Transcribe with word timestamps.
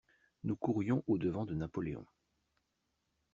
Nous 0.43 0.55
courions 0.55 1.03
au-devant 1.05 1.45
de 1.45 1.53
Napoléon. 1.53 2.07